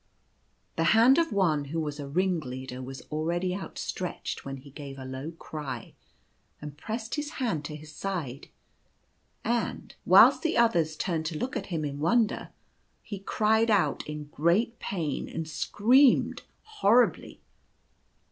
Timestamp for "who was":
1.65-1.99